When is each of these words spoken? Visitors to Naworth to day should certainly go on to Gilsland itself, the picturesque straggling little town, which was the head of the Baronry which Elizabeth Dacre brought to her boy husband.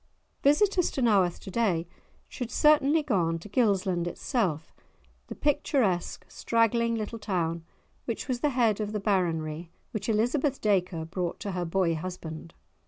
Visitors 0.41 0.89
to 0.89 0.99
Naworth 1.03 1.39
to 1.41 1.51
day 1.51 1.85
should 2.27 2.49
certainly 2.49 3.03
go 3.03 3.15
on 3.19 3.37
to 3.37 3.47
Gilsland 3.47 4.07
itself, 4.07 4.73
the 5.27 5.35
picturesque 5.35 6.25
straggling 6.27 6.95
little 6.95 7.19
town, 7.19 7.63
which 8.05 8.27
was 8.27 8.39
the 8.39 8.49
head 8.49 8.79
of 8.79 8.93
the 8.93 8.99
Baronry 8.99 9.69
which 9.91 10.09
Elizabeth 10.09 10.59
Dacre 10.59 11.05
brought 11.05 11.39
to 11.41 11.51
her 11.51 11.65
boy 11.65 11.93
husband. 11.93 12.55